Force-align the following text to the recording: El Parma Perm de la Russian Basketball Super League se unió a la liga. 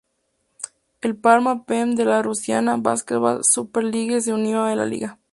El 1.01 1.15
Parma 1.15 1.63
Perm 1.63 1.93
de 1.93 2.05
la 2.05 2.23
Russian 2.23 2.81
Basketball 2.81 3.43
Super 3.43 3.83
League 3.83 4.19
se 4.21 4.33
unió 4.33 4.63
a 4.63 4.75
la 4.75 4.83
liga. 4.87 5.19